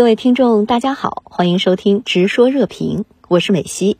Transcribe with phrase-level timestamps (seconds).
[0.00, 3.98] 各位听众，大家好，欢迎收听《直说热评》，我是美西。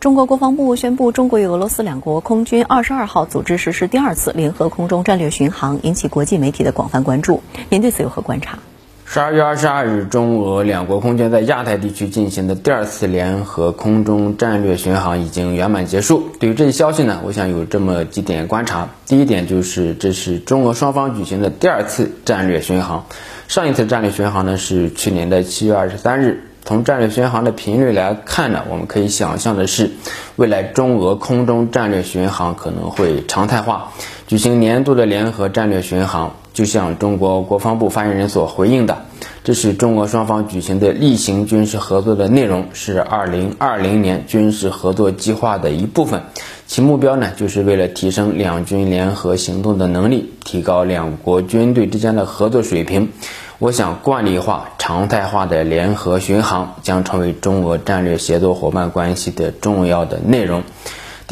[0.00, 7.42] 中国国防部宣布，中国与俄罗斯两国空军二十二号组织实施第二次联合空中战略巡航，引起国际媒体的广泛关注。
[7.68, 8.58] 您对此有何观察？
[9.04, 16.30] 十二月二十二日，中俄两国空军在亚太地区进行的第二次联合空中战略巡航已经圆满结束。
[16.40, 18.88] 对于这一消息呢，我想有这么几点观察。
[19.06, 23.04] 第一点就是，这是中俄双方举行的第二次战略巡航。
[23.48, 26.44] 上一次战略巡航呢是去年的七月二十三日。
[26.64, 29.90] 从战略巡航的频率来看呢，我们可以想象的是，
[30.36, 33.92] 未来中俄空中战略巡航可能会常态化，
[34.26, 36.36] 举行年度的联合战略巡航。
[36.52, 39.02] 就像中国国防部发言人所回应的，
[39.42, 46.22] 这是中俄双方举行的例行军事合作的内容，是二零二零年军事合作计划的一部分。
[46.66, 53.10] 其目标呢，就是为了提升两军联合行动的能力，提高两国军队之间的合作水平。
[53.58, 60.62] 我想，惯例化、常态化的联合巡航将成为中俄战略协作伙伴关系的重要的内容。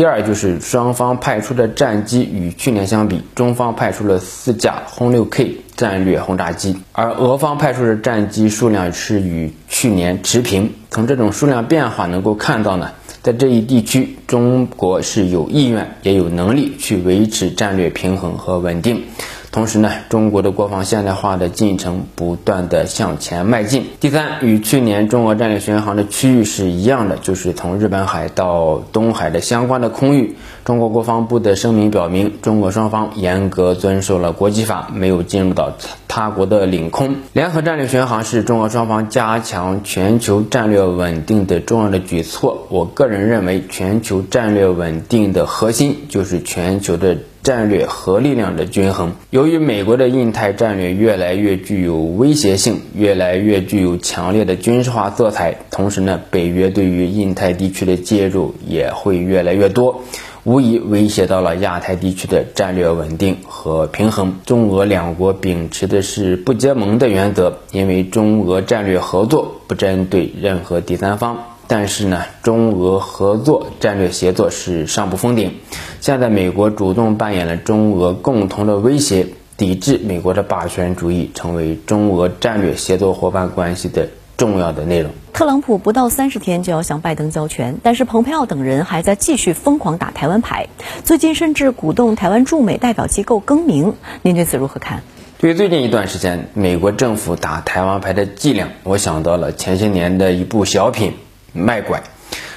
[0.01, 10.73] 第二，就是双方派出的战机与去年相比，中方派出了四架轰六 K 战略轰炸机，而俄方派出的战机数量是与去年持平。
[10.91, 19.05] 从这种数量变化能够看到呢，在这一地区，中国是有意愿也有能力去维持战略平衡和稳定。
[19.53, 23.85] 同时呢，中国的国防现代化的进程不断的向前迈进。
[23.99, 30.37] 第三，与去年中俄战略巡航的区域是一样的，就是从日本海到东海的相关的空域。
[30.65, 35.73] 中国国防部的声明表明，中国双方严格遵守了国际法，没有进入到
[36.11, 37.15] 他国的领空。
[37.33, 42.67] 联合战略巡航是中俄双方加强全球战略稳定的重要的举措。
[42.69, 47.19] 我个人认为，全球战略稳定的核心就是全球的。
[47.43, 49.15] 战略核力量的均衡。
[49.31, 60.03] 由于美国的印太战略越来越具有威胁性，越来越具有强烈的军事化色彩，同时呢，北约对于印太地区的介入也会越来越多，
[60.45, 64.39] 无疑威胁到了亚太地区的战略稳定和平衡。
[64.47, 71.45] 中俄两国秉持的是不结盟的原则，因为中俄战略合作不针对任何第三方。
[71.67, 75.53] 但是呢，中俄合作战略协作是上不封顶。
[76.01, 84.09] 现在美国主动扮演了中俄共同的威胁，抵制美国的霸权主义，成为中俄战略协作伙伴关系的
[84.41, 85.13] 重要的内容。
[85.35, 90.69] 特朗普不到三十天就要向拜登交权，但是蓬佩奥等人还在继续疯狂打台湾牌，
[91.05, 93.97] 最近甚至鼓动台湾驻美代表机构更名。
[94.23, 95.03] 您对此如何看？
[95.37, 101.13] 对于最近一段时间美国政府打台湾牌的伎俩，我想到了前些年的一部小品。
[101.53, 102.03] 卖拐，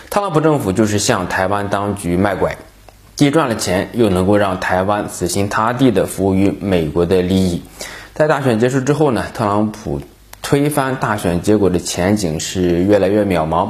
[0.09, 2.57] 特朗普政府就是向台湾当局卖拐，
[3.15, 7.61] 既赚了钱，又能够让台湾死心塌地地服务于美国的利益。
[8.13, 9.99] 在大选结束之后呢，特朗普
[10.53, 13.69] 推翻大选结果的前景是越来越渺茫。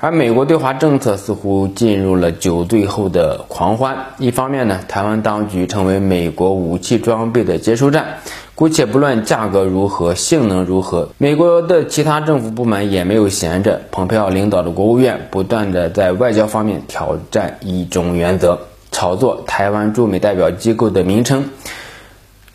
[0.00, 3.96] 而美国对华政策似乎进入了酒醉后的狂欢。
[4.18, 8.16] 一方面呢，台湾当局成为美国武器装备的接收站，
[8.56, 13.82] 姑且不论价格如何、性能如何，美国的其他政府部门也没有闲着。
[13.92, 18.58] 蓬佩奥领导的国务院不断的在外交方面挑战一中原则，
[18.90, 21.44] 炒作台湾驻美代表机构的名称。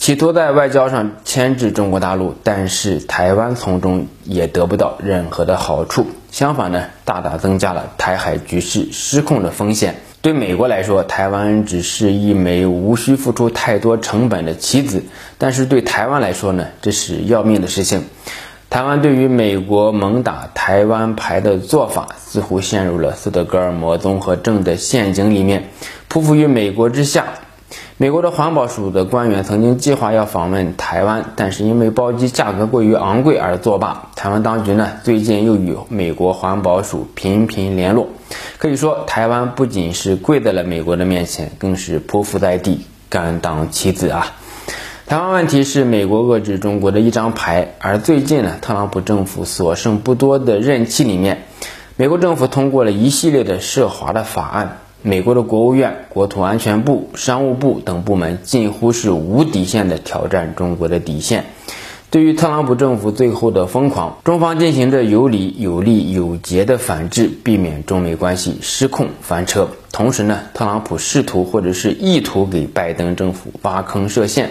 [0.01, 6.07] 企图在外交上牵制中国大陆，但是台湾从中也得不到任何的好处。
[6.31, 9.97] 相反呢，大大增加了台海局势失控的风险。
[10.23, 15.01] 对美国来说，台湾只是一枚无需付出太多成本的棋子；
[15.37, 18.05] 但是对台湾来说呢，这是要命的事情。
[18.71, 25.69] 台湾对于美国猛打台湾牌的做法，似乎陷入了斯德哥尔摩综合症的陷阱里面，
[26.09, 27.25] 匍匐于美国之下。
[28.01, 34.09] 美国的环保署的官员曾经计划要访问台湾，但是因为包机价格过于昂贵而作罢。
[34.15, 38.07] 台湾当局呢，最近又与美国环保署频频联络。
[38.57, 44.33] 可以说，台湾不仅是跪在了美国的面前，更是匍匐在地，甘当棋子啊！
[45.05, 51.43] 台湾问题是美国遏制中国的一张牌，而最近呢，特朗普政府所剩不多的任期里面，
[51.97, 54.79] 美国政府通过了一系列的涉华的法案。
[55.03, 61.45] 美国的国务院、国土安全部、商务部等部门近乎是无底线的挑战中国的底线。
[62.11, 69.69] 对于特朗普政府最后的疯狂，中方进行着有理有利有节的反制，避免中美关系失控翻车。
[69.93, 74.49] 同时呢，特朗普试图或者是意图给拜登政府挖坑设陷，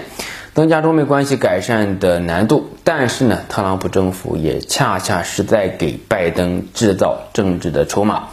[0.55, 2.71] 增加中美关系改善的难度。
[2.83, 8.31] 但是呢，特朗普政府也恰恰是在给拜登制造政治的筹码。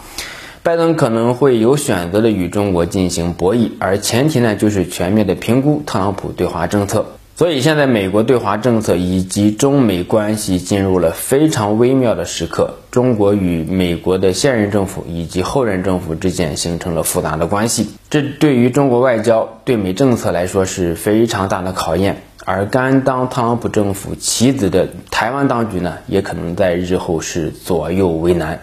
[0.68, 7.06] 拜登可能会有选择的与中国进行博弈，而前提呢就是全面的评估特朗普对华政策。
[7.38, 22.24] 所以现在美国对华政策以及中美关系进入了非常微妙的时刻，中国与美国的现任政府以及后任政府之间形成了复杂的关系，这对于中国外交、对美政策来说是非常大的考验。
[22.44, 28.60] 而甘当特朗普政府棋子的台湾当局呢，也可能在日后是左右为难。